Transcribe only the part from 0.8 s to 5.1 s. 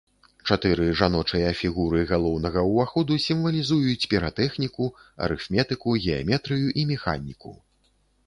жаночыя фігуры галоўнага ўваходу сімвалізуюць піратэхніку,